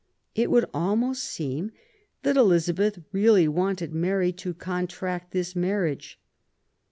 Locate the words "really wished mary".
3.11-4.31